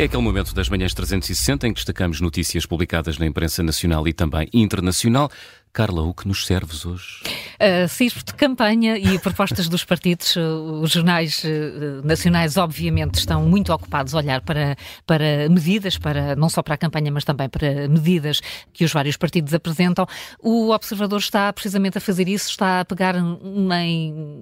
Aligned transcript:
É 0.00 0.04
aquele 0.04 0.22
momento 0.22 0.54
das 0.54 0.70
manhãs 0.70 0.94
360 0.94 1.68
em 1.68 1.74
que 1.74 1.76
destacamos 1.76 2.22
notícias 2.22 2.64
publicadas 2.64 3.18
na 3.18 3.26
imprensa 3.26 3.62
nacional 3.62 4.08
e 4.08 4.14
também 4.14 4.48
internacional. 4.50 5.30
Carla, 5.74 6.00
o 6.00 6.14
que 6.14 6.26
nos 6.26 6.46
serves 6.46 6.86
hoje? 6.86 7.20
Uh, 7.60 7.86
CISP 7.86 8.24
de 8.24 8.32
campanha 8.32 8.96
e 8.96 9.18
propostas 9.18 9.68
dos 9.68 9.84
partidos. 9.84 10.34
Uh, 10.34 10.80
os 10.80 10.92
jornais 10.92 11.44
uh, 11.44 12.00
nacionais, 12.02 12.56
obviamente, 12.56 13.16
estão 13.16 13.46
muito 13.46 13.70
ocupados 13.70 14.14
a 14.14 14.16
olhar 14.16 14.40
para, 14.40 14.74
para 15.06 15.46
medidas, 15.50 15.98
para, 15.98 16.34
não 16.36 16.48
só 16.48 16.62
para 16.62 16.76
a 16.76 16.78
campanha, 16.78 17.12
mas 17.12 17.22
também 17.22 17.50
para 17.50 17.86
medidas 17.86 18.40
que 18.72 18.82
os 18.82 18.90
vários 18.90 19.18
partidos 19.18 19.52
apresentam. 19.52 20.06
O 20.38 20.70
Observador 20.70 21.18
está 21.18 21.52
precisamente 21.52 21.98
a 21.98 22.00
fazer 22.00 22.28
isso, 22.30 22.48
está 22.48 22.80
a 22.80 22.84
pegar 22.86 23.14
uma, 23.14 23.76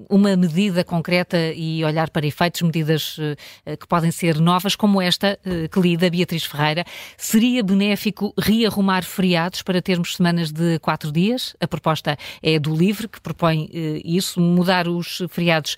uma 0.09 0.37
medida 0.37 0.85
concreta 0.85 1.53
e 1.57 1.85
olhar 1.85 2.11
para 2.11 2.25
efeitos, 2.25 2.63
medidas 2.63 3.19
uh, 3.19 3.77
que 3.77 3.89
podem 3.89 4.13
ser 4.13 4.39
novas, 4.39 4.77
como 4.77 5.03
esta 5.03 5.37
que 5.73 5.81
li 5.81 5.97
da 5.97 6.09
Beatriz 6.09 6.45
Ferreira. 6.45 6.85
Seria 7.17 7.65
benéfico 7.65 8.33
rearrumar 8.39 9.03
feriados 9.03 9.61
para 9.63 9.83
termos 9.83 10.15
semanas 10.15 10.53
de 10.53 10.79
quatro 10.79 11.11
dias. 11.11 11.57
A 11.61 11.67
proposta 11.67 12.17
é 12.41 12.61
do 12.61 12.73
LIVRE, 12.73 13.08
que 13.09 13.21
propõe 13.21 13.69
eh, 13.73 14.01
isso, 14.05 14.41
mudar 14.41 14.87
os 14.89 15.23
feriados 15.29 15.77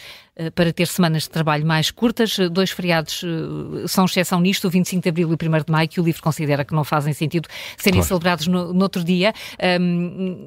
para 0.54 0.72
ter 0.72 0.86
semanas 0.86 1.24
de 1.24 1.30
trabalho 1.30 1.66
mais 1.66 1.90
curtas. 1.90 2.36
Dois 2.50 2.70
feriados 2.70 3.22
eh, 3.24 3.86
são 3.86 4.04
exceção 4.04 4.40
nisto, 4.40 4.66
o 4.66 4.70
25 4.70 5.02
de 5.02 5.08
Abril 5.08 5.28
e 5.28 5.32
o 5.32 5.34
1 5.34 5.64
de 5.64 5.70
Maio, 5.72 5.88
que 5.88 6.00
o 6.00 6.04
LIVRE 6.04 6.22
considera 6.22 6.64
que 6.64 6.74
não 6.74 6.84
fazem 6.84 7.12
sentido 7.12 7.48
serem 7.76 7.98
claro. 7.98 8.08
celebrados 8.08 8.46
no, 8.46 8.72
no, 8.72 8.82
outro 8.82 9.04
dia. 9.04 9.32
Um, 9.80 10.46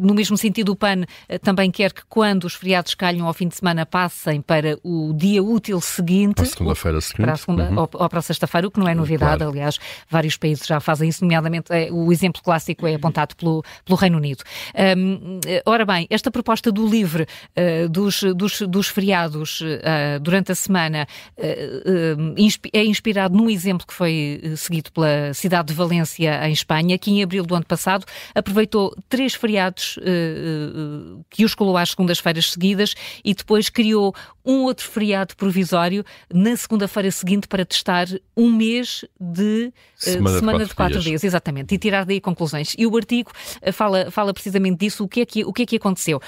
no 0.00 0.14
mesmo 0.14 0.36
sentido, 0.36 0.72
o 0.72 0.76
PAN 0.76 1.04
também 1.42 1.70
quer 1.70 1.92
que 1.92 2.02
quando 2.08 2.44
os 2.44 2.54
feriados 2.54 2.94
calham 2.94 3.26
ao 3.26 3.34
fim 3.34 3.48
de 3.48 3.56
semana 3.56 3.86
passem 3.86 4.40
para 4.40 4.78
o 4.82 5.12
dia 5.14 5.42
útil 5.42 5.80
seguinte. 5.80 6.36
Para 6.36 6.44
a 6.44 6.46
segunda-feira 6.46 7.00
seguinte. 7.00 7.22
Para 7.22 7.32
a 7.32 7.36
segunda, 7.36 7.70
uhum. 7.70 7.78
ou, 7.78 7.90
ou, 7.92 8.08
para 8.08 8.18
a 8.18 8.22
sexta-feira, 8.22 8.66
o 8.66 8.70
que 8.70 8.80
não 8.80 8.88
é 8.88 8.94
novidade, 8.94 9.38
claro. 9.38 9.52
aliás, 9.52 9.78
vários 10.08 10.36
países 10.36 10.66
já 10.66 10.80
fazem 10.80 11.08
isso, 11.08 11.22
nomeadamente 11.22 11.70
o 11.92 12.12
exemplo 12.12 12.42
clássico 12.42 12.86
é 12.86 12.94
apontado 12.94 13.36
pelo, 13.36 13.62
pelo 13.84 13.98
Reino 13.98 14.16
Unido. 14.16 14.42
Um, 14.96 15.40
ora 15.66 15.84
bem, 15.84 16.06
esta 16.10 16.30
proposta 16.30 16.72
do 16.72 16.86
LIVRE 16.86 17.26
dos, 17.90 18.22
dos, 18.34 18.62
dos 18.62 18.88
feriados 18.88 19.11
uh, 19.60 20.20
durante 20.20 20.52
a 20.52 20.54
semana 20.54 21.06
uh, 21.36 22.34
é 22.72 22.84
inspirado 22.84 23.36
num 23.36 23.48
exemplo 23.50 23.86
que 23.86 23.94
foi 23.94 24.40
seguido 24.56 24.90
pela 24.92 25.32
cidade 25.34 25.68
de 25.68 25.74
Valência, 25.74 26.46
em 26.48 26.52
Espanha, 26.52 26.98
que 26.98 27.10
em 27.10 27.22
abril 27.22 27.44
do 27.44 27.54
ano 27.54 27.64
passado 27.64 28.04
aproveitou 28.34 28.94
três 29.08 29.34
feriados 29.34 29.98
que 31.30 31.44
os 31.44 31.54
colou 31.54 31.76
às 31.76 31.90
segundas-feiras 31.90 32.50
seguidas 32.52 32.94
e 33.24 33.34
depois 33.34 33.68
criou 33.68 34.14
um 34.44 34.62
outro 34.62 34.88
feriado 34.88 35.36
provisório 35.36 36.04
na 36.32 36.56
segunda-feira 36.56 37.10
seguinte 37.10 37.46
para 37.46 37.64
testar 37.64 38.06
um 38.36 38.50
mês 38.50 39.04
de 39.20 39.72
semana, 39.96 40.38
semana 40.38 40.64
de, 40.64 40.64
quatro 40.64 40.68
de 40.68 40.74
quatro 40.74 41.00
dias. 41.00 41.04
dias. 41.04 41.24
exatamente, 41.24 41.74
e 41.74 41.78
tirar 41.78 42.04
daí 42.04 42.20
conclusões. 42.20 42.74
E 42.76 42.86
o 42.86 42.96
artigo 42.96 43.30
fala, 43.72 44.10
fala 44.10 44.32
precisamente 44.32 44.78
disso, 44.78 45.04
o 45.04 45.08
que 45.08 45.20
é 45.20 45.26
que, 45.26 45.44
o 45.44 45.52
que, 45.52 45.62
é 45.62 45.66
que 45.66 45.76
aconteceu 45.76 46.20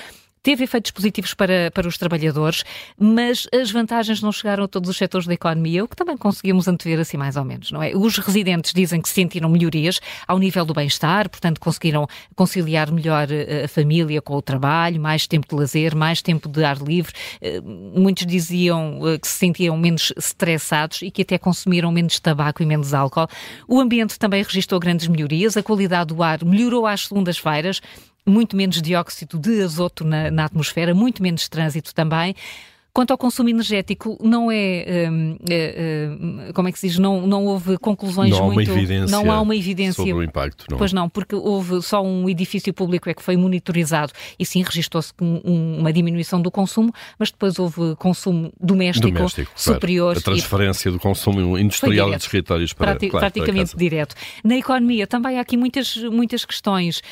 teve 0.45 0.63
efeitos 0.63 0.91
positivos 0.91 1.33
para, 1.33 1.71
para 1.73 1.89
os 1.89 1.97
trabalhadores, 1.97 2.63
mas 2.99 3.49
as 3.53 3.71
vantagens 3.71 4.21
não 4.21 4.31
chegaram 4.31 4.65
a 4.65 4.69
todos 4.69 4.91
os 4.91 4.97
setores 4.97 5.27
da 5.27 5.33
economia, 5.33 5.83
o 5.83 5.89
que 5.89 5.97
também 5.97 6.19
conseguimos 6.19 6.69
antever 6.69 7.01
assim 7.01 7.17
mais 7.17 7.35
ou 7.35 7.45
menos, 7.45 7.73
não 7.73 7.83
é? 7.83 7.97
Os 7.97 8.19
residentes 8.19 8.73
dizem 8.75 9.01
que 9.01 9.09
sentiram 9.09 9.49
melhorias 9.49 9.99
ao 10.29 10.39
nível 10.39 10.67
do 10.67 10.75
bem-estar, 10.75 11.31
portanto 11.31 11.59
conseguiram 11.59 12.07
conciliar 12.37 12.93
melhor 12.93 13.27
eh, 13.33 13.65
a 13.65 13.69
família 13.69 14.21
com 14.21 14.35
o 14.35 14.43
trabalho, 14.43 15.01
mais 15.01 15.27
tempo 15.27 15.49
de 15.49 15.55
lazer, 15.55 15.95
mais 15.95 16.21
tempo 16.21 16.47
de 16.47 16.63
ar 16.63 16.77
livre. 16.77 17.15
Eh, 17.41 17.63
muitos 17.63 18.27
diziam 18.27 19.01
eh, 19.09 19.19
que 19.19 19.27
se 19.27 19.39
sentiam 19.39 19.79
menos 19.79 20.13
estressados 20.15 21.01
e 21.01 21.11
que 21.11 21.23
até 21.23 21.39
consumiram 21.39 21.91
menos 21.91 22.21
tabaco 22.21 22.63
e 22.63 22.67
menos 22.67 22.93
álcool. 22.93 23.29
O 23.67 23.81
ambiente 23.81 24.19
também 24.19 24.43
registrou 24.43 24.79
grandes 24.79 25.09
melhorias, 25.09 25.57
a 25.57 25.63
qualidade 25.63 26.15
do 26.15 26.23
ar 26.23 26.45
melhorou 26.45 26.87
às 26.87 27.07
segundas-feiras, 27.07 27.81
muito 28.27 28.57
menos 28.57 28.81
dióxido 28.81 29.39
de 29.39 29.63
azoto 29.63 30.05
na, 30.05 30.31
na 30.31 30.45
atmosfera, 30.45 30.95
muito 30.95 31.23
menos 31.23 31.49
trânsito 31.49 31.95
também. 31.95 32.35
Quanto 32.95 33.11
ao 33.11 33.19
consumo 33.19 33.49
energético, 33.49 34.17
não 34.23 34.53
é, 34.53 35.11
um, 35.11 35.37
é, 35.51 36.09
hum, 36.09 36.39
como 36.55 36.69
é 36.69 36.73
que 36.73 36.79
se 36.79 36.87
diz, 36.87 36.97
não, 36.97 37.27
não 37.27 37.45
houve 37.45 37.77
conclusões 37.77 38.31
não 38.31 38.53
muito... 38.53 38.71
Há 38.71 38.73
uma 38.73 38.81
evidência 38.81 39.17
não 39.17 39.33
há 39.33 39.41
uma 39.41 39.57
evidência 39.57 39.95
sobre 39.95 40.13
o 40.13 40.23
impacto, 40.23 40.65
não. 40.71 40.79
Pois 40.79 40.93
não, 40.93 41.09
porque 41.09 41.35
houve 41.35 41.83
só 41.83 42.01
um 42.01 42.29
edifício 42.29 42.73
público 42.73 43.11
é 43.11 43.15
que 43.15 43.21
foi 43.21 43.37
monitorizado 43.37 44.13
e 44.39 44.47
sim 44.47 44.63
registou-se 44.63 45.13
um, 45.21 45.81
uma 45.81 45.93
diminuição 45.93 46.41
do 46.41 46.53
consumo, 46.53 46.95
mas 47.19 47.33
depois 47.33 47.59
houve 47.59 47.97
consumo 47.97 48.53
doméstico, 48.61 49.11
doméstico 49.11 49.51
superior. 49.57 50.15
Claro. 50.15 50.19
A 50.21 50.23
transferência 50.23 50.89
e... 50.89 50.93
do 50.93 51.01
consumo 51.01 51.59
industrial 51.59 52.13
dos 52.13 52.29
territórios 52.29 52.73
para... 52.73 52.93
Prati 52.93 53.09
claro, 53.09 53.23
praticamente 53.25 53.71
para 53.71 53.79
direto. 53.81 54.15
Na 54.45 54.55
economia 54.55 55.05
também 55.05 55.39
há 55.39 55.41
aqui 55.41 55.57
muitas, 55.57 55.97
muitas 55.97 56.45
questões. 56.45 57.03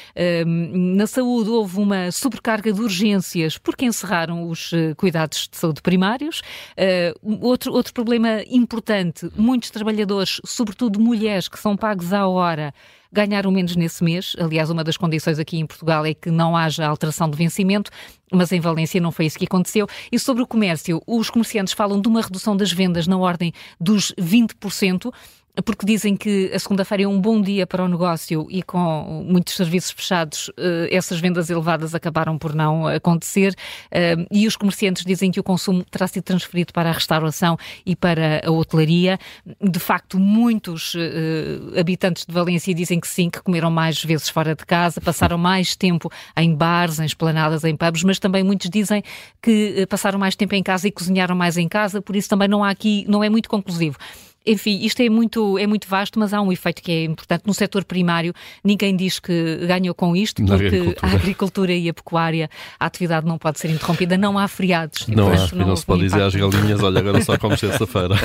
Um, 0.46 0.94
na 0.94 1.08
saúde 1.08 1.50
houve 1.50 1.80
uma 1.80 2.12
sobrecarga 2.12 2.72
de 2.72 2.80
urgências 2.80 3.58
porque 3.58 3.84
encerraram 3.84 4.48
os 4.48 4.70
uh, 4.70 4.94
cuidados 4.96 5.48
de 5.50 5.56
saúde 5.56 5.71
primários. 5.80 6.42
Uh, 6.76 7.46
outro, 7.46 7.72
outro 7.72 7.92
problema 7.94 8.42
importante: 8.48 9.30
muitos 9.36 9.70
trabalhadores, 9.70 10.40
sobretudo 10.44 11.00
mulheres, 11.00 11.48
que 11.48 11.58
são 11.58 11.76
pagos 11.76 12.12
à 12.12 12.26
hora, 12.26 12.74
ganharam 13.12 13.50
menos 13.50 13.76
nesse 13.76 14.02
mês. 14.02 14.34
Aliás, 14.38 14.70
uma 14.70 14.82
das 14.82 14.96
condições 14.96 15.38
aqui 15.38 15.58
em 15.58 15.66
Portugal 15.66 16.04
é 16.06 16.14
que 16.14 16.30
não 16.30 16.56
haja 16.56 16.86
alteração 16.86 17.28
de 17.28 17.36
vencimento, 17.36 17.90
mas 18.32 18.50
em 18.50 18.60
Valência 18.60 19.00
não 19.00 19.12
foi 19.12 19.26
isso 19.26 19.38
que 19.38 19.44
aconteceu. 19.44 19.86
E 20.10 20.18
sobre 20.18 20.42
o 20.42 20.46
comércio, 20.46 21.02
os 21.06 21.28
comerciantes 21.28 21.74
falam 21.74 22.00
de 22.00 22.08
uma 22.08 22.22
redução 22.22 22.56
das 22.56 22.72
vendas 22.72 23.06
na 23.06 23.18
ordem 23.18 23.52
dos 23.78 24.12
20% 24.18 25.12
porque 25.60 25.84
dizem 25.84 26.16
que 26.16 26.50
a 26.54 26.58
segunda-feira 26.58 27.02
é 27.02 27.06
um 27.06 27.20
bom 27.20 27.40
dia 27.40 27.66
para 27.66 27.84
o 27.84 27.88
negócio 27.88 28.46
e 28.48 28.62
com 28.62 29.22
muitos 29.28 29.54
serviços 29.54 29.90
fechados, 29.90 30.50
eh, 30.56 30.88
essas 30.90 31.20
vendas 31.20 31.50
elevadas 31.50 31.94
acabaram 31.94 32.38
por 32.38 32.54
não 32.54 32.86
acontecer. 32.86 33.54
Eh, 33.90 34.16
e 34.30 34.46
os 34.46 34.56
comerciantes 34.56 35.04
dizem 35.04 35.30
que 35.30 35.38
o 35.38 35.42
consumo 35.42 35.84
terá 35.84 36.06
sido 36.06 36.22
transferido 36.22 36.72
para 36.72 36.88
a 36.88 36.92
restauração 36.92 37.58
e 37.84 37.94
para 37.94 38.40
a 38.46 38.50
hotelaria. 38.50 39.18
De 39.60 39.78
facto, 39.78 40.18
muitos 40.18 40.94
eh, 40.96 41.78
habitantes 41.78 42.24
de 42.24 42.32
Valência 42.32 42.74
dizem 42.74 42.98
que 42.98 43.06
sim, 43.06 43.28
que 43.28 43.42
comeram 43.42 43.70
mais 43.70 44.02
vezes 44.02 44.30
fora 44.30 44.54
de 44.54 44.64
casa, 44.64 45.02
passaram 45.02 45.36
mais 45.36 45.76
tempo 45.76 46.10
em 46.34 46.54
bares, 46.54 46.98
em 46.98 47.04
esplanadas, 47.04 47.62
em 47.64 47.76
pubs, 47.76 48.02
mas 48.04 48.18
também 48.18 48.42
muitos 48.42 48.70
dizem 48.70 49.02
que 49.42 49.86
passaram 49.86 50.18
mais 50.18 50.34
tempo 50.34 50.54
em 50.54 50.62
casa 50.62 50.88
e 50.88 50.90
cozinharam 50.90 51.36
mais 51.36 51.58
em 51.58 51.68
casa, 51.68 52.00
por 52.00 52.16
isso 52.16 52.28
também 52.28 52.48
não 52.48 52.64
há 52.64 52.70
aqui, 52.70 53.04
não 53.06 53.22
é 53.22 53.28
muito 53.28 53.50
conclusivo. 53.50 53.98
Enfim, 54.46 54.80
isto 54.84 55.00
é 55.02 55.08
muito, 55.08 55.56
é 55.58 55.66
muito 55.66 55.86
vasto, 55.88 56.18
mas 56.18 56.32
há 56.34 56.40
um 56.40 56.50
efeito 56.52 56.82
que 56.82 56.90
é 56.90 57.04
importante. 57.04 57.44
No 57.46 57.54
setor 57.54 57.84
primário, 57.84 58.34
ninguém 58.64 58.96
diz 58.96 59.18
que 59.20 59.56
ganhou 59.66 59.94
com 59.94 60.16
isto, 60.16 60.42
Na 60.42 60.48
porque 60.56 60.66
agricultura. 60.66 61.12
a 61.12 61.14
agricultura 61.14 61.72
e 61.72 61.88
a 61.88 61.94
pecuária, 61.94 62.50
a 62.78 62.86
atividade 62.86 63.26
não 63.26 63.38
pode 63.38 63.58
ser 63.60 63.70
interrompida, 63.70 64.16
não 64.18 64.38
há 64.38 64.48
feriados. 64.48 65.06
Não, 65.06 65.28
há, 65.28 65.48
não, 65.54 65.68
houve 65.68 65.80
se 65.80 65.86
pode 65.86 66.00
um 66.02 66.04
dizer 66.04 66.22
às 66.22 66.34
impacto. 66.34 66.50
galinhas, 66.56 66.82
olha, 66.82 66.98
agora 67.00 67.22
só 67.24 67.36
como 67.38 67.56
sexta-feira. 67.56 68.16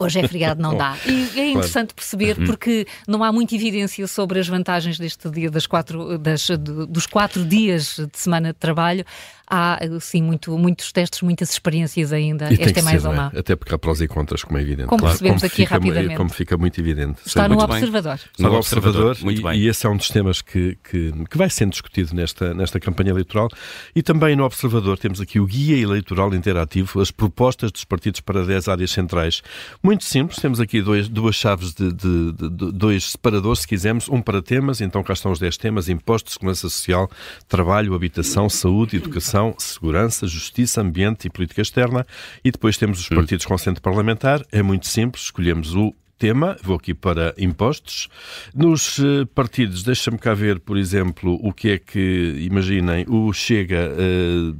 Hoje 0.00 0.20
é 0.20 0.28
feriado, 0.28 0.62
não 0.62 0.76
dá. 0.76 0.96
E 1.06 1.40
é 1.40 1.50
interessante 1.50 1.92
perceber 1.92 2.36
porque 2.46 2.86
não 3.06 3.24
há 3.24 3.32
muita 3.32 3.54
evidência 3.56 4.06
sobre 4.06 4.38
as 4.38 4.46
vantagens 4.46 4.96
deste 4.98 5.28
dia 5.28 5.50
das 5.50 5.66
quatro, 5.66 6.16
das, 6.18 6.48
dos 6.88 7.06
quatro 7.06 7.44
dias 7.44 7.96
de 7.96 8.18
semana 8.18 8.52
de 8.52 8.58
trabalho. 8.58 9.04
Há, 9.50 9.78
sim, 10.00 10.22
muito, 10.22 10.56
muitos 10.58 10.92
testes, 10.92 11.22
muitas 11.22 11.50
experiências 11.50 12.12
ainda. 12.12 12.52
E 12.52 12.62
Esta 12.62 12.80
é 12.80 12.82
mais 12.82 13.00
ser, 13.00 13.08
ou 13.08 13.14
não 13.14 13.22
má. 13.24 13.30
é? 13.34 13.38
Até 13.38 13.56
porque 13.56 13.74
há 13.74 13.78
prós 13.78 13.98
e 14.02 14.06
contras, 14.06 14.44
como 14.44 14.58
é 14.58 14.60
evidente. 14.60 14.88
Como 14.88 15.00
claro, 15.00 15.14
percebemos 15.16 15.42
aqui 15.42 15.56
fica, 15.56 15.74
rapidamente. 15.74 16.16
Como 16.16 16.28
fica 16.28 16.56
muito 16.58 16.78
evidente. 16.78 17.18
Está 17.24 17.48
no 17.48 17.54
muito 17.54 17.66
bem. 17.66 17.76
observador. 17.78 18.20
no 18.38 18.50
No 18.50 18.56
Observador, 18.56 19.06
Observador, 19.06 19.24
muito 19.24 19.40
e, 19.40 19.42
bem. 19.44 19.58
e 19.60 19.68
esse 19.68 19.86
é 19.86 19.88
um 19.88 19.96
dos 19.96 20.10
temas 20.10 20.42
que, 20.42 20.76
que, 20.84 21.12
que 21.30 21.38
vai 21.38 21.48
sendo 21.48 21.70
discutido 21.70 22.14
nesta, 22.14 22.52
nesta 22.52 22.78
campanha 22.78 23.08
eleitoral. 23.10 23.48
E 23.96 24.02
também 24.02 24.36
no 24.36 24.44
Observador 24.44 24.98
temos 24.98 25.18
aqui 25.18 25.40
o 25.40 25.46
Guia 25.46 25.78
Eleitoral 25.82 26.34
Interativo, 26.34 27.00
as 27.00 27.10
propostas 27.10 27.72
dos 27.72 27.84
partidos 27.84 28.20
para 28.20 28.44
10 28.44 28.68
áreas 28.68 28.90
centrais. 28.90 29.42
Muito 29.88 30.04
simples, 30.04 30.38
temos 30.38 30.60
aqui 30.60 30.82
dois, 30.82 31.08
duas 31.08 31.34
chaves 31.34 31.72
de, 31.72 31.90
de- 31.90 32.32
de- 32.32 32.50
de- 32.50 32.72
dois 32.72 33.12
separadores, 33.12 33.60
se 33.60 33.66
quisermos, 33.66 34.06
um 34.06 34.20
para 34.20 34.42
temas, 34.42 34.82
então 34.82 35.02
cá 35.02 35.14
estão 35.14 35.32
os 35.32 35.38
10 35.38 35.56
temas, 35.56 35.88
impostos, 35.88 36.34
segurança 36.34 36.68
social, 36.68 37.10
trabalho, 37.48 37.94
habitação, 37.94 38.50
saúde, 38.50 38.98
educação, 38.98 39.54
segurança, 39.56 40.26
justiça, 40.26 40.82
ambiente 40.82 41.26
e 41.26 41.30
política 41.30 41.62
externa. 41.62 42.06
E 42.44 42.50
depois 42.50 42.76
temos 42.76 43.00
os 43.00 43.08
partidos 43.08 43.46
com 43.46 43.56
centro 43.56 43.80
parlamentar, 43.80 44.44
é 44.52 44.62
muito 44.62 44.86
simples, 44.86 45.24
escolhemos 45.24 45.74
o 45.74 45.94
tema, 46.18 46.58
vou 46.62 46.76
aqui 46.76 46.92
para 46.92 47.34
impostos. 47.38 48.08
Nos 48.54 48.98
eh, 48.98 49.24
partidos, 49.34 49.82
deixa-me 49.82 50.18
cá 50.18 50.34
ver, 50.34 50.60
por 50.60 50.76
exemplo, 50.76 51.38
o 51.42 51.50
que 51.50 51.70
é 51.70 51.78
que, 51.78 52.36
imaginem, 52.40 53.06
o 53.08 53.32
Chega 53.32 53.90
eh, 53.96 54.52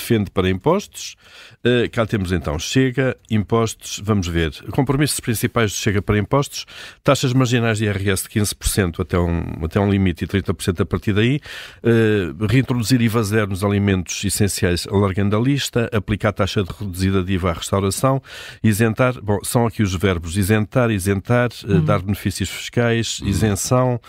defende 0.00 0.30
para 0.30 0.48
impostos. 0.48 1.14
Uh, 1.62 1.90
cá 1.92 2.06
temos 2.06 2.32
então 2.32 2.58
Chega, 2.58 3.14
impostos, 3.30 4.00
vamos 4.02 4.26
ver. 4.26 4.50
Compromissos 4.70 5.20
principais 5.20 5.72
do 5.72 5.76
Chega 5.76 6.00
para 6.00 6.18
impostos, 6.18 6.64
taxas 7.04 7.34
marginais 7.34 7.78
de 7.78 7.84
IRS 7.84 8.22
de 8.22 8.40
15% 8.40 9.00
até 9.00 9.18
um, 9.18 9.42
até 9.62 9.78
um 9.78 9.90
limite 9.90 10.24
e 10.24 10.26
30% 10.26 10.80
a 10.80 10.86
partir 10.86 11.12
daí, 11.12 11.38
uh, 11.84 12.46
reintroduzir 12.46 13.02
IVA 13.02 13.22
zero 13.22 13.50
nos 13.50 13.62
alimentos 13.62 14.24
essenciais 14.24 14.86
alargando 14.90 15.36
a 15.36 15.40
lista, 15.40 15.90
aplicar 15.92 16.32
taxa 16.32 16.64
de 16.64 16.70
reduzida 16.72 17.22
de 17.22 17.34
IVA 17.34 17.50
à 17.50 17.52
restauração, 17.52 18.22
isentar, 18.64 19.20
bom, 19.22 19.38
são 19.42 19.66
aqui 19.66 19.82
os 19.82 19.94
verbos. 19.94 20.38
Isentar, 20.38 20.90
isentar, 20.90 21.50
uh, 21.64 21.72
uhum. 21.72 21.84
dar 21.84 22.00
benefícios 22.00 22.48
fiscais, 22.48 23.20
isenção, 23.22 24.00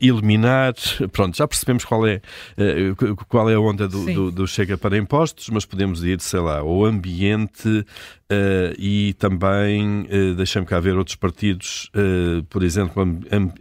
eliminar, 0.00 0.74
pronto, 1.10 1.36
já 1.36 1.48
percebemos 1.48 1.84
qual 1.84 2.06
é, 2.06 2.20
qual 3.28 3.48
é 3.50 3.54
a 3.54 3.60
onda 3.60 3.88
do, 3.88 4.04
do, 4.04 4.30
do 4.30 4.46
Chega 4.46 4.76
para 4.76 4.89
impostos, 4.98 5.48
mas 5.50 5.64
podemos 5.64 6.04
ir, 6.04 6.20
sei 6.20 6.40
lá, 6.40 6.58
ao 6.58 6.84
ambiente, 6.84 7.84
Uh, 8.30 8.70
e 8.78 9.12
também, 9.14 10.02
uh, 10.02 10.36
deixa-me 10.36 10.64
cá 10.64 10.78
ver 10.78 10.96
outros 10.96 11.16
partidos, 11.16 11.90
uh, 11.96 12.44
por 12.44 12.62
exemplo, 12.62 13.02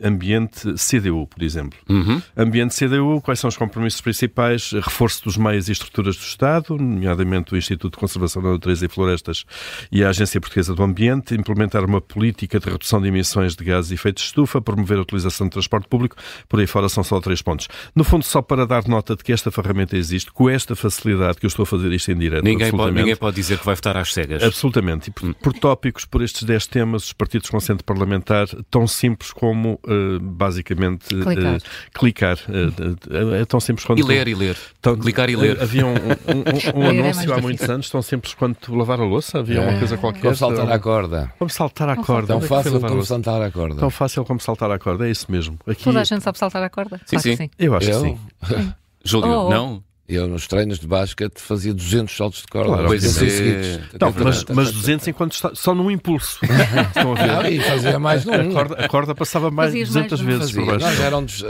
Ambiente 0.03 0.75
CDU, 0.75 1.25
por 1.25 1.41
exemplo. 1.41 1.79
Uhum. 1.89 2.21
Ambiente 2.37 2.75
CDU, 2.75 3.19
quais 3.19 3.39
são 3.39 3.47
os 3.47 3.57
compromissos 3.57 3.99
principais? 3.99 4.71
Reforço 4.73 5.23
dos 5.23 5.37
meios 5.37 5.69
e 5.69 5.71
estruturas 5.71 6.15
do 6.15 6.21
Estado, 6.21 6.77
nomeadamente 6.77 7.51
o 7.51 7.57
Instituto 7.57 7.93
de 7.93 7.99
Conservação 7.99 8.43
da 8.43 8.51
Natureza 8.51 8.85
e 8.85 8.87
Florestas 8.87 9.43
e 9.91 10.03
a 10.03 10.09
Agência 10.09 10.39
Portuguesa 10.39 10.75
do 10.75 10.83
Ambiente, 10.83 11.33
implementar 11.33 11.83
uma 11.83 11.99
política 11.99 12.59
de 12.59 12.69
redução 12.69 13.01
de 13.01 13.07
emissões 13.07 13.55
de 13.55 13.63
gases 13.63 13.89
e 13.89 13.95
efeito 13.95 14.17
de 14.17 14.25
estufa, 14.25 14.61
promover 14.61 14.99
a 14.99 15.01
utilização 15.01 15.47
de 15.47 15.51
transporte 15.53 15.87
público, 15.87 16.15
por 16.47 16.59
aí 16.59 16.67
fora 16.67 16.87
são 16.89 17.03
só 17.03 17.19
três 17.19 17.41
pontos. 17.41 17.67
No 17.95 18.03
fundo, 18.03 18.23
só 18.23 18.39
para 18.39 18.67
dar 18.67 18.87
nota 18.87 19.15
de 19.15 19.23
que 19.23 19.33
esta 19.33 19.49
ferramenta 19.49 19.97
existe, 19.97 20.31
com 20.31 20.47
esta 20.47 20.75
facilidade 21.09 21.37
que 21.37 21.45
eu 21.45 21.47
estou 21.47 21.63
a 21.63 21.65
fazer 21.65 21.91
isto 21.91 22.11
em 22.11 22.17
direto. 22.17 22.43
Ninguém, 22.43 22.71
pode, 22.71 22.95
ninguém 22.95 23.15
pode 23.15 23.35
dizer 23.35 23.57
que 23.57 23.65
vai 23.65 23.75
votar 23.75 23.97
às 23.97 24.13
cegas. 24.13 24.43
Absolutamente. 24.43 25.09
E 25.09 25.11
por, 25.11 25.33
por, 25.35 25.53
tópicos, 25.53 26.05
por 26.05 26.21
estes 26.21 26.43
10 26.43 26.67
temas, 26.67 27.05
os 27.05 27.13
partidos 27.13 27.49
com 27.49 27.59
centro 27.59 27.83
parlamentar, 27.83 28.47
tão 28.69 28.87
simples 28.87 29.31
como, 29.31 29.79
uh, 29.85 30.19
basicamente, 30.21 31.07
clicar. 31.07 31.55
Uh, 31.55 31.59
clicar. 31.93 32.37
Uh, 32.47 33.35
é 33.35 33.45
tão 33.45 33.59
simples 33.59 33.85
quanto... 33.85 33.99
E 33.99 34.03
ler, 34.03 34.27
e 34.27 34.35
ler. 34.35 34.57
Tão, 34.81 34.97
clicar 34.97 35.29
e 35.29 35.35
ler. 35.35 35.61
Havia 35.61 35.85
um, 35.85 35.93
um, 35.93 35.95
um, 35.95 36.79
um 36.79 36.83
é 36.85 36.89
anúncio 36.89 37.33
é 37.33 37.37
há 37.37 37.41
muitos 37.41 37.69
anos, 37.69 37.89
tão 37.89 38.01
simples 38.01 38.33
quanto 38.33 38.75
lavar 38.75 38.99
a 38.99 39.05
louça. 39.05 39.39
Havia 39.39 39.59
é. 39.59 39.69
uma 39.69 39.79
coisa 39.79 39.97
qualquer. 39.97 40.21
Como 40.21 40.35
saltar 40.35 40.71
a 40.71 40.79
corda. 40.79 41.33
Como 41.37 41.49
saltar 41.49 41.89
a 41.89 41.95
corda. 41.95 42.27
Tão 42.27 42.41
fácil 42.41 42.79
como 42.79 43.05
saltar 43.05 43.41
a 43.41 43.51
corda. 43.51 43.75
Tão 43.75 43.89
fácil 43.89 44.25
como 44.25 44.39
saltar 44.39 44.71
a 44.71 44.79
corda, 44.79 45.07
é 45.07 45.11
isso 45.11 45.31
mesmo. 45.31 45.57
Aqui... 45.67 45.83
Toda 45.83 46.01
a 46.01 46.03
gente 46.03 46.23
sabe 46.23 46.37
saltar 46.37 46.63
a 46.63 46.69
corda? 46.69 46.99
Sim, 47.05 47.19
sim. 47.19 47.35
sim. 47.35 47.49
Eu 47.57 47.75
acho 47.75 47.89
Eu? 47.89 48.01
que 48.03 48.09
sim. 48.09 48.73
Júlio, 49.03 49.29
oh, 49.29 49.47
oh. 49.47 49.49
não? 49.49 49.88
Eu, 50.09 50.27
nos 50.27 50.47
treinos 50.47 50.79
de 50.79 50.87
basquete, 50.87 51.39
fazia 51.39 51.71
200 51.71 52.17
saltos 52.17 52.41
de 52.41 52.47
corda. 52.47 52.69
Claro, 52.69 52.87
pois 52.87 53.21
é. 53.21 53.79
Não, 54.01 54.11
mas, 54.23 54.43
mas 54.45 54.71
200 54.71 55.07
enquanto 55.07 55.33
está, 55.33 55.51
só 55.53 55.75
num 55.75 55.91
impulso. 55.91 56.39
Estão 56.87 57.13
a 57.13 57.15
ver? 57.15 57.27
Não, 57.27 57.45
e 57.45 57.59
fazia 57.61 57.99
mais 57.99 58.25
num. 58.25 58.33
A 58.33 58.51
corda, 58.51 58.75
a 58.75 58.87
corda 58.87 59.13
passava 59.13 59.51
mais 59.51 59.71
de 59.71 59.83
200 59.83 60.21
mais 60.21 60.37
vezes 60.37 60.51
por 60.55 60.65
baixo. 60.65 60.85
Nós 60.85 60.99
eram 60.99 61.23
dos, 61.23 61.45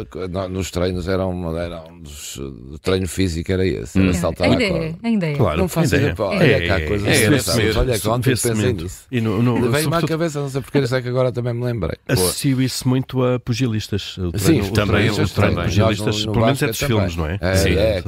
nos 0.50 0.72
treinos, 0.72 1.08
eram, 1.08 1.58
eram 1.58 2.00
dos, 2.02 2.36
o 2.36 2.78
treino 2.82 3.08
físico 3.08 3.50
era 3.50 3.66
esse, 3.66 3.98
era 3.98 4.10
hum. 4.10 4.14
saltar 4.14 4.50
ainda 4.50 4.66
a 4.66 4.70
corda. 4.70 4.86
É, 4.86 5.08
ainda 5.08 5.26
é. 5.26 5.36
Claro, 5.36 5.58
não 5.58 5.68
fazia. 5.70 5.98
É. 5.98 6.16
Olha 6.22 6.68
cá, 6.68 6.82
coisa 6.86 7.10
é, 7.10 7.24
é, 7.24 7.78
Olha 7.78 8.00
que 8.00 8.08
ontem 8.10 8.30
pensei 8.32 8.74
nisso. 8.74 9.04
E 9.10 9.22
no, 9.22 9.42
no, 9.42 9.72
Veio-me 9.72 9.96
à 9.96 10.02
cabeça, 10.02 10.42
não 10.42 10.50
sei 10.50 10.62
porque, 10.62 10.86
sei 10.86 11.02
que 11.02 11.08
agora 11.08 11.32
também 11.32 11.54
me 11.54 11.64
lembrei. 11.64 11.98
Associo 12.10 12.62
isso 12.62 12.86
muito 12.90 13.24
a 13.24 13.40
pugilistas. 13.40 14.18
Sim, 14.36 14.70
também. 14.74 15.10
O 15.10 15.28
treino 15.30 15.64
pugilistas, 15.64 16.26
pelo 16.26 16.42
menos 16.42 16.62
é 16.62 16.68
dos 16.68 16.80
filmes, 16.80 17.16
não 17.16 17.26
é? 17.26 17.56
Sim, 17.56 17.70
é, 17.70 18.02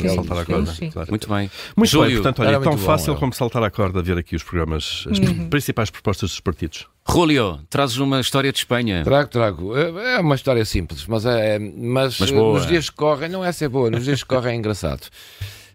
saltar 0.46 0.74
a 0.74 0.94
corda. 0.94 1.10
Muito 1.10 1.30
bem. 1.30 1.52
Muito 1.76 1.90
Júlio, 1.90 2.08
bem, 2.08 2.16
portanto, 2.18 2.42
olha, 2.42 2.56
é 2.56 2.60
tão 2.60 2.78
fácil 2.78 3.14
bom, 3.14 3.20
como 3.20 3.34
saltar 3.34 3.64
a 3.64 3.72
corda 3.72 4.02
ver 4.02 4.18
aqui 4.18 4.36
os 4.36 4.44
programas, 4.44 5.06
as 5.10 5.18
uhum. 5.18 5.50
principais 5.50 5.90
propostas 5.90 6.30
dos 6.30 6.40
partidos. 6.40 6.88
Julio, 7.10 7.60
trazes 7.70 7.98
uma 7.98 8.20
história 8.20 8.52
de 8.52 8.60
Espanha. 8.60 9.04
Trago, 9.04 9.30
trago. 9.30 9.78
É, 9.78 10.16
é 10.16 10.20
uma 10.20 10.36
história 10.36 10.64
simples, 10.66 11.06
mas, 11.08 11.26
é, 11.26 11.60
mas, 11.60 12.20
mas 12.20 12.32
nos 12.32 12.68
dias 12.68 12.90
que 12.90 12.96
correm, 12.96 13.30
não 13.30 13.44
é 13.44 13.52
ser 13.52 13.70
boa, 13.70 13.90
nos 13.90 14.06
dias 14.06 14.22
que 14.24 14.30
correm 14.30 14.54
é 14.54 14.56
engraçado. 14.56 15.08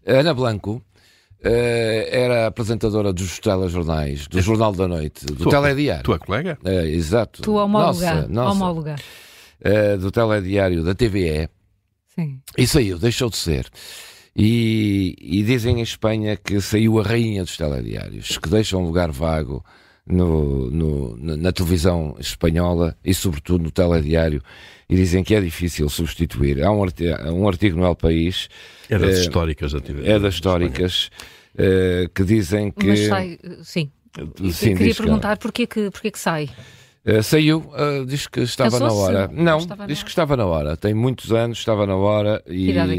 Ana 0.07 0.33
Blanco 0.33 0.83
Uh, 1.39 2.09
era 2.11 2.47
apresentadora 2.47 3.13
dos 3.13 3.39
telejornais, 3.39 4.27
do 4.27 4.41
Jornal 4.41 4.73
da 4.73 4.89
Noite, 4.89 5.27
do 5.27 5.45
tua, 5.45 5.53
Telediário. 5.53 6.03
Tua 6.03 6.19
colega? 6.19 6.59
Uh, 6.65 6.87
exato. 6.87 7.43
Tua 7.43 7.65
homóloga. 7.65 8.15
Nossa, 8.15 8.29
nossa. 8.29 8.51
homóloga. 8.51 8.97
Uh, 9.61 9.99
do 9.99 10.11
Telediário 10.11 10.83
da 10.83 10.95
TVE. 10.95 11.49
Sim. 12.15 12.41
E 12.57 12.67
saiu, 12.67 12.99
deixou 12.99 13.29
de 13.29 13.37
ser. 13.37 13.69
E, 14.39 15.17
e, 15.19 15.43
dizem 15.43 15.79
em 15.79 15.83
Espanha 15.83 16.37
que 16.37 16.61
saiu 16.61 17.01
a 17.01 17.03
rainha 17.03 17.43
dos 17.43 17.57
telediários, 17.57 18.37
que 18.37 18.51
deixa 18.51 18.77
um 18.77 18.85
lugar 18.85 19.11
vago 19.11 19.65
no, 20.07 20.71
no, 20.71 21.17
na 21.17 21.51
televisão 21.53 22.15
espanhola 22.21 22.95
e, 23.03 23.15
sobretudo, 23.15 23.65
no 23.65 23.71
telediário. 23.71 24.43
E 24.91 24.95
dizem 24.95 25.25
que 25.25 25.35
é 25.35 25.41
difícil 25.41 25.89
substituir. 25.89 26.63
Há 26.63 26.71
um 26.71 26.83
artigo, 26.83 27.17
um 27.33 27.49
artigo 27.49 27.79
no 27.79 27.87
El 27.87 27.97
País. 27.97 28.49
É 28.91 28.99
das 28.99 29.17
é, 29.17 29.21
históricas. 29.23 29.73
É 30.05 30.19
das 30.19 30.35
históricas, 30.35 31.11
é, 31.57 32.09
que 32.15 32.23
dizem 32.23 32.71
que. 32.71 32.87
Mas 32.87 33.01
sai, 33.07 33.39
sim. 33.63 33.91
sim 34.53 34.77
queria 34.77 34.95
perguntar 34.95 35.39
porquê 35.39 35.67
que, 35.67 35.91
porquê 35.91 36.11
que 36.11 36.19
sai. 36.19 36.51
Uh, 37.07 37.23
saiu, 37.23 37.59
uh, 37.59 38.05
diz 38.05 38.27
que 38.27 38.41
estava 38.41 38.81
na 38.81 38.93
hora. 38.93 39.31
Não, 39.33 39.59
estava 39.59 39.87
diz 39.87 40.03
que 40.03 40.09
estava 40.09 40.37
na 40.37 40.45
hora. 40.45 40.77
Tem 40.77 40.93
muitos 40.93 41.31
anos, 41.33 41.59
estava 41.59 41.87
na 41.87 41.95
hora. 41.95 42.43
E... 42.49 42.65
Que 42.65 42.71
idade 42.73 42.95
é 42.95 42.97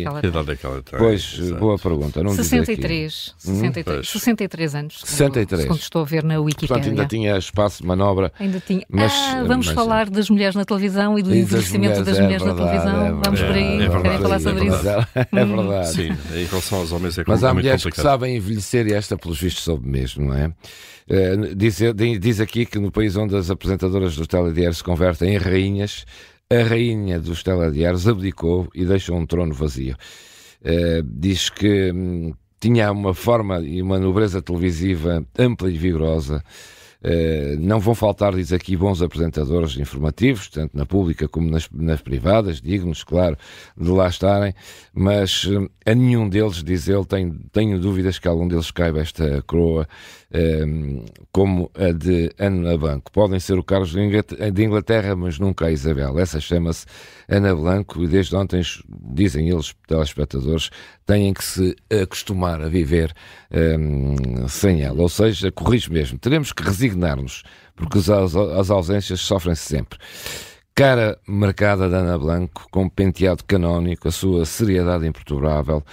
que 0.55 0.65
ela 0.65 0.81
tem? 0.81 0.95
é? 0.95 0.97
Pois, 0.97 1.37
Exato. 1.37 1.59
boa 1.59 1.77
pergunta. 1.77 2.23
Não 2.23 2.31
63. 2.31 3.35
63, 3.37 3.99
hum? 3.99 4.03
63 4.03 4.75
anos. 4.75 5.01
63. 5.03 5.61
Segundo 5.63 5.79
estou 5.79 6.01
a 6.03 6.05
ver 6.05 6.23
na 6.23 6.39
Wikipedia. 6.39 6.67
Portanto, 6.67 6.89
ainda 6.89 7.05
tinha 7.05 7.37
espaço 7.37 7.81
de 7.81 7.87
manobra. 7.87 8.31
Ainda 8.39 8.61
tinha. 8.61 8.85
Mas, 8.89 9.11
ah, 9.11 9.43
vamos 9.45 9.67
mas, 9.67 9.75
falar 9.75 10.09
das 10.09 10.29
mulheres 10.29 10.55
na 10.55 10.63
televisão 10.63 11.19
e 11.19 11.23
do 11.23 11.35
e 11.35 11.39
envelhecimento 11.39 12.01
das 12.01 12.17
mulheres, 12.17 12.41
das 12.41 12.41
mulheres 12.41 12.41
é 12.41 12.45
verdade, 12.45 12.75
na 12.75 12.81
televisão. 12.81 13.05
É 13.05 13.21
vamos 13.25 13.41
por 13.41 13.55
aí. 13.55 13.81
É 13.81 14.01
Querem 14.01 14.19
falar 14.19 14.39
sobre 14.39 14.63
é 14.63 14.67
isso? 14.67 14.87
É 14.87 15.45
verdade. 15.45 15.87
Sim, 15.89 16.17
em 16.33 16.45
relação 16.45 16.79
aos 16.79 16.91
homens 16.93 17.17
é 17.17 17.23
Mas 17.27 17.43
há 17.43 17.53
mulheres 17.53 17.83
que 17.83 18.01
sabem 18.01 18.37
envelhecer 18.37 18.87
e 18.87 18.93
esta, 18.93 19.17
pelos 19.17 19.37
vistos, 19.37 19.65
soube 19.65 19.85
mesmo, 19.85 20.27
não 20.27 20.33
é? 20.33 20.53
Uh, 21.09 21.55
diz, 21.55 21.79
diz 22.19 22.41
aqui 22.41 22.65
que 22.65 22.77
no 22.77 22.91
país 22.91 23.15
onde 23.15 23.33
as 23.33 23.49
apresentadoras 23.49 23.96
dos 23.99 24.27
telediários 24.27 24.77
se 24.77 24.83
convertem 24.83 25.35
em 25.35 25.37
rainhas, 25.37 26.05
a 26.49 26.63
rainha 26.63 27.19
dos 27.19 27.43
telediários 27.43 28.07
abdicou 28.07 28.67
e 28.73 28.85
deixou 28.85 29.17
um 29.17 29.25
trono 29.25 29.53
vazio. 29.53 29.95
Uh, 30.61 31.03
diz 31.03 31.49
que 31.49 31.91
hum, 31.91 32.33
tinha 32.59 32.91
uma 32.91 33.13
forma 33.13 33.59
e 33.59 33.81
uma 33.81 33.99
nobreza 33.99 34.41
televisiva 34.41 35.25
ampla 35.37 35.69
e 35.69 35.77
vigorosa. 35.77 36.43
Uh, 37.03 37.59
não 37.59 37.79
vão 37.79 37.93
faltar, 37.93 38.33
diz 38.33 38.51
aqui, 38.51 38.75
bons 38.75 39.01
apresentadores 39.01 39.77
informativos, 39.77 40.49
tanto 40.49 40.75
na 40.75 40.85
pública 40.85 41.27
como 41.27 41.49
nas, 41.49 41.69
nas 41.71 42.01
privadas, 42.01 42.59
dignos, 42.59 43.03
claro, 43.03 43.37
de 43.77 43.89
lá 43.89 44.07
estarem, 44.07 44.53
mas 44.93 45.43
uh, 45.43 45.69
a 45.85 45.93
nenhum 45.93 46.27
deles, 46.27 46.63
diz 46.63 46.87
ele, 46.87 47.05
tenho, 47.05 47.39
tenho 47.51 47.79
dúvidas 47.79 48.17
que 48.17 48.27
algum 48.27 48.47
deles 48.47 48.71
caiba 48.71 48.99
esta 48.99 49.41
coroa 49.43 49.87
Ehm, 50.29 51.05
como 51.31 51.71
a 51.73 51.93
de 51.93 52.33
Ana 52.37 52.77
Blanco. 52.77 53.09
Podem 53.13 53.39
ser 53.39 53.57
o 53.57 53.63
Carlos 53.63 53.93
de 53.93 54.63
Inglaterra, 54.63 55.15
mas 55.15 55.39
nunca 55.39 55.67
a 55.67 55.71
Isabel. 55.71 56.19
Essa 56.19 56.41
chama-se 56.41 56.85
Ana 57.29 57.55
Blanco 57.55 58.03
e 58.03 58.07
desde 58.07 58.35
ontem, 58.35 58.61
dizem 59.13 59.49
eles, 59.49 59.73
telespectadores, 59.87 60.69
têm 61.05 61.33
que 61.33 61.43
se 61.43 61.75
acostumar 62.03 62.61
a 62.61 62.67
viver 62.67 63.13
um, 63.79 64.47
sem 64.49 64.81
ela. 64.81 65.01
Ou 65.01 65.07
seja, 65.07 65.49
corrijo 65.49 65.93
mesmo, 65.93 66.17
teremos 66.17 66.51
que 66.51 66.61
resignar-nos, 66.87 67.43
porque 67.75 67.97
as, 67.99 68.35
as 68.35 68.69
ausências 68.69 69.21
sofrem-se 69.21 69.63
sempre. 69.63 69.99
Cara 70.73 71.17
marcada 71.27 71.89
de 71.89 71.95
Ana 71.95 72.17
Blanco, 72.17 72.67
com 72.69 72.87
penteado 72.87 73.43
canónico, 73.45 74.07
a 74.07 74.11
sua 74.11 74.45
seriedade 74.45 75.07
imperturbável, 75.07 75.83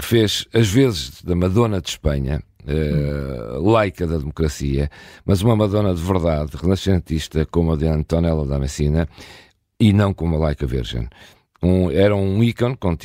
fez 0.00 0.46
as 0.54 0.68
vezes 0.68 1.22
da 1.22 1.36
Madonna 1.36 1.82
de 1.82 1.90
Espanha, 1.90 2.42
uh, 2.62 3.70
laica 3.70 4.06
da 4.06 4.16
democracia, 4.16 4.90
mas 5.24 5.42
uma 5.42 5.54
Madonna 5.54 5.94
de 5.94 6.02
verdade, 6.02 6.56
renascentista, 6.56 7.44
como 7.44 7.72
a 7.72 7.76
de 7.76 7.86
Antonella 7.86 8.46
da 8.46 8.58
Messina, 8.58 9.06
e 9.78 9.92
não 9.92 10.14
como 10.14 10.36
a 10.36 10.38
laica 10.38 10.66
virgem. 10.66 11.08
Um, 11.62 11.90
era 11.90 12.14
um 12.16 12.42
ícone 12.42 12.76
com 12.76 12.96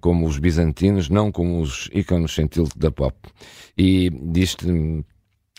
como 0.00 0.26
os 0.26 0.38
bizantinos, 0.38 1.08
não 1.08 1.30
como 1.30 1.60
os 1.60 1.88
ícones 1.92 2.32
sem 2.32 2.48
da 2.76 2.90
pop. 2.90 3.16
E 3.76 4.10
diz-te 4.10 4.66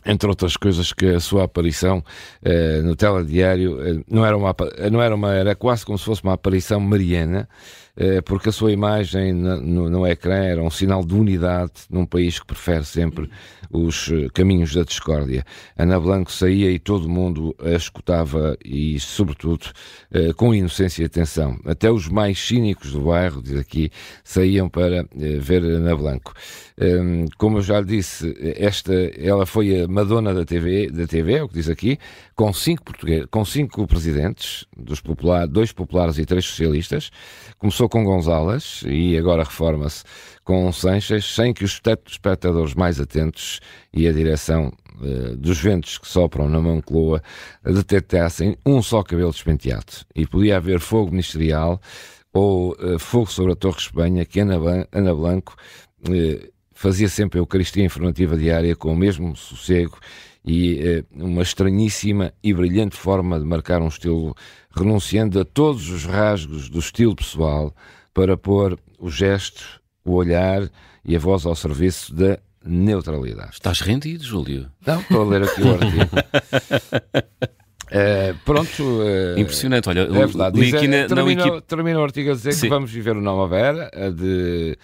entre 0.06 0.30
outras 0.30 0.56
coisas 0.56 0.94
que 0.94 1.06
a 1.06 1.20
sua 1.20 1.44
aparição 1.44 2.00
uh, 2.00 2.84
no 2.84 2.96
telediário 2.96 3.76
uh, 3.76 4.04
não 4.10 4.26
era 4.26 4.38
uma 4.38 4.56
não 4.92 5.02
era 5.02 5.16
uma 5.16 5.34
era 5.34 5.56
quase 5.56 5.86
como 5.86 5.98
se 5.98 6.06
fosse 6.06 6.24
uma 6.24 6.34
aparição 6.34 6.80
mariana 6.80 7.48
eh, 7.89 7.89
porque 8.26 8.50
a 8.50 8.52
sua 8.52 8.72
imagem 8.72 9.34
no, 9.34 9.90
no 9.90 10.08
ecrã 10.08 10.36
era 10.36 10.64
um 10.64 10.70
sinal 10.70 11.04
de 11.04 11.14
unidade 11.14 11.72
num 11.90 12.06
país 12.06 12.40
que 12.40 12.46
prefere 12.46 12.86
sempre 12.86 13.30
os 13.70 14.10
eh, 14.12 14.28
caminhos 14.34 14.74
da 14.74 14.84
discórdia. 14.84 15.46
Ana 15.78 16.00
Blanco 16.00 16.32
saía 16.32 16.72
e 16.72 16.80
todo 16.80 17.08
mundo 17.08 17.56
a 17.62 17.72
escutava 17.72 18.58
e, 18.66 19.00
sobretudo, 19.00 19.68
eh, 20.12 20.34
com 20.34 20.54
inocência 20.54 21.04
e 21.04 21.06
atenção. 21.06 21.60
Até 21.66 21.92
os 21.92 22.08
mais 22.08 22.40
cínicos 22.40 22.92
do 22.92 23.02
bairro, 23.02 23.42
diz 23.42 23.58
aqui, 23.58 23.92
saíam 24.24 24.70
para 24.70 25.06
ver 25.40 25.64
Ana 25.64 25.96
Blanco. 25.96 26.34
Ehm, 26.80 27.26
como 27.38 27.58
eu 27.58 27.62
já 27.62 27.82
disse, 27.82 28.36
esta, 28.58 28.94
ela 28.94 29.46
foi 29.46 29.82
a 29.82 29.88
Madonna 29.88 30.34
da 30.34 30.46
TV, 30.46 30.90
da 30.90 31.06
TV, 31.06 31.34
é 31.34 31.44
o 31.44 31.48
que 31.48 31.56
diz 31.56 31.70
aqui, 31.70 32.00
com 32.36 32.52
cinco, 32.54 32.84
portugueses, 32.84 33.28
com 33.30 33.44
cinco 33.44 33.86
presidentes, 33.86 34.66
dos 34.76 35.02
popular, 35.02 35.46
dois 35.46 35.72
populares 35.72 36.18
e 36.18 36.26
três 36.26 36.46
socialistas. 36.46 37.12
Começou 37.58 37.89
com 37.90 38.04
Gonzalez 38.04 38.84
e 38.88 39.18
agora 39.18 39.44
reforma-se 39.44 40.04
com 40.44 40.72
Sanches, 40.72 41.26
sem 41.26 41.54
que 41.54 41.64
os 41.64 41.82
espectadores 42.08 42.74
mais 42.74 43.00
atentos 43.00 43.60
e 43.94 44.08
a 44.08 44.12
direção 44.12 44.72
uh, 45.02 45.36
dos 45.36 45.60
ventos 45.60 45.98
que 45.98 46.08
sopram 46.08 46.50
na 46.50 46.62
Moncloa 46.62 47.22
detectassem 47.64 48.58
um 48.66 48.82
só 48.82 49.04
cabelo 49.04 49.32
despenteado. 49.32 50.06
E 50.16 50.26
podia 50.26 50.58
haver 50.58 50.80
fogo 50.80 51.12
ministerial 51.12 51.82
ou 52.34 52.72
uh, 52.74 52.98
fogo 52.98 53.32
sobre 53.32 53.54
a 53.54 53.56
Torre 53.56 53.80
Espanha 53.80 54.26
que 54.26 54.40
Ana, 54.40 54.88
Ana 54.92 55.14
Blanco 55.14 55.56
uh, 56.08 56.50
fazia 56.72 57.10
sempre 57.10 57.40
a 57.40 57.42
Eucaristia 57.42 57.84
informativa 57.84 58.38
diária 58.38 58.76
com 58.76 58.94
o 58.94 58.96
mesmo 58.96 59.36
sossego 59.36 60.00
e 60.46 61.04
uma 61.14 61.42
estranhíssima 61.42 62.34
e 62.42 62.54
brilhante 62.54 62.96
forma 62.96 63.40
de 63.40 63.46
marcar 63.46 63.82
um 63.82 63.88
estilo 63.88 64.36
renunciando 64.76 65.40
a 65.40 65.46
todos 65.46 65.90
os 65.90 66.06
rasgos 66.06 66.70
do 66.70 66.80
estilo 66.80 67.16
pessoal 67.16 67.74
para 68.14 68.38
pôr 68.38 68.78
o 68.98 69.10
gesto, 69.10 69.82
o 70.04 70.14
olhar 70.14 70.70
e 71.04 71.16
a 71.16 71.20
voz 71.20 71.46
ao 71.46 71.56
serviço 71.56 72.14
da 72.14 72.40
neutralidade. 72.66 73.52
Estás 73.54 73.82
rendido, 73.82 74.24
Júlio? 74.24 74.70
Não, 74.86 75.00
estou 75.02 75.22
a 75.22 75.26
ler 75.26 75.44
aqui 75.44 75.62
o 75.62 75.72
artigo. 75.74 76.16
Uh, 77.90 78.38
pronto. 78.46 78.84
Uh, 78.84 79.40
Impressionante, 79.40 79.90
olha. 79.90 80.02
É 80.02 80.06
verdade. 80.06 80.60
Diz, 80.60 80.72
termina, 80.72 81.08
termina, 81.08 81.62
termina, 81.62 82.00
o 82.00 82.04
artigo 82.04 82.32
a 82.32 82.34
dizer 82.34 82.54
Sim. 82.54 82.62
que 82.62 82.70
vamos 82.70 82.92
viver 82.92 83.14
uma 83.14 83.22
nova 83.22 83.58
era 83.58 83.90
de 84.12 84.78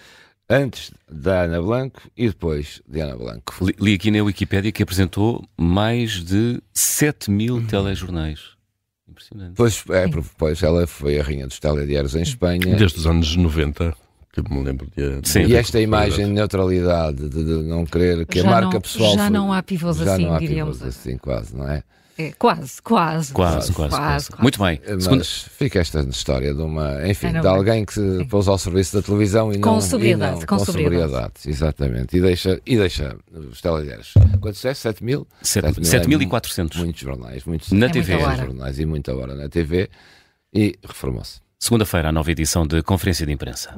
antes 0.48 0.92
da 1.10 1.42
Ana 1.42 1.60
Blanco 1.60 2.00
e 2.16 2.28
depois 2.28 2.80
de 2.88 3.00
Ana 3.00 3.16
Blanco. 3.16 3.64
Li, 3.64 3.74
li 3.80 3.94
aqui 3.94 4.10
na 4.10 4.22
Wikipédia 4.22 4.72
que 4.72 4.82
apresentou 4.82 5.44
mais 5.56 6.24
de 6.24 6.60
7 6.72 7.30
mil 7.30 7.56
uhum. 7.56 7.66
telejornais. 7.66 8.56
Impressionante. 9.08 9.54
Pois, 9.54 9.84
é, 9.90 10.06
pois 10.36 10.62
ela 10.62 10.86
foi 10.86 11.18
a 11.18 11.22
rainha 11.22 11.46
dos 11.46 11.58
telediários 11.58 12.14
em 12.14 12.22
Espanha. 12.22 12.76
Desde 12.76 12.98
os 12.98 13.06
anos 13.06 13.34
90. 13.34 13.94
Que 14.32 14.42
me 14.52 14.62
lembro 14.62 14.86
de, 14.94 15.26
Sim. 15.26 15.46
E 15.46 15.54
esta 15.54 15.80
imagem 15.80 16.26
de 16.26 16.32
neutralidade, 16.32 17.26
de, 17.26 17.42
de 17.42 17.62
não 17.62 17.86
querer 17.86 18.26
que 18.26 18.40
já 18.40 18.46
a 18.46 18.50
marca 18.50 18.74
não, 18.74 18.80
pessoal. 18.82 19.14
Já 19.14 19.22
foi, 19.22 19.30
não 19.30 19.50
há 19.50 19.62
pivôs 19.62 19.98
assim, 19.98 20.26
não 20.26 20.34
há 20.34 20.38
diríamos. 20.38 20.76
Pivôs 20.76 20.94
assim, 20.94 21.16
quase, 21.16 21.56
não 21.56 21.66
é? 21.66 21.82
É, 22.18 22.32
quase, 22.32 22.80
quase. 22.80 23.32
Quase, 23.32 23.72
quase, 23.72 23.94
quase. 23.94 24.28
Muito 24.38 24.58
bem. 24.58 24.80
Mas 24.88 25.04
Segunda... 25.04 25.24
fica 25.24 25.80
esta 25.80 26.00
história 26.00 26.54
de 26.54 26.62
uma, 26.62 27.06
enfim, 27.06 27.30
de 27.30 27.46
alguém 27.46 27.84
que 27.84 27.92
se 27.92 28.24
pôs 28.24 28.48
ao 28.48 28.56
serviço 28.56 28.96
da 28.96 29.02
televisão 29.02 29.52
e 29.52 29.58
com 29.58 29.72
não. 29.72 29.80
Sobriedade, 29.82 30.36
e 30.36 30.40
não, 30.40 30.46
com, 30.46 30.56
com 30.56 30.64
sobriedade. 30.64 31.02
sobriedade. 31.02 31.32
Exatamente. 31.46 32.16
E 32.16 32.20
deixa, 32.20 32.60
e 32.64 32.76
deixa 32.76 33.16
os 33.32 33.60
telediários. 33.60 34.14
Quantos 34.40 34.64
é? 34.64 34.72
7 34.72 35.04
mil? 35.04 35.26
7.400. 35.42 36.74
É, 36.74 36.78
muitos 36.78 37.00
jornais. 37.02 37.44
Muitos 37.44 37.72
na 37.72 37.90
TV. 37.90 38.16
Muitos 38.16 38.38
jornais 38.38 38.78
e 38.78 38.86
muita 38.86 39.14
hora 39.14 39.34
na 39.34 39.48
TV. 39.48 39.90
E 40.54 40.74
reformou-se. 40.82 41.40
Segunda-feira, 41.58 42.08
a 42.08 42.12
nova 42.12 42.30
edição 42.30 42.66
de 42.66 42.82
Conferência 42.82 43.26
de 43.26 43.32
Imprensa. 43.32 43.74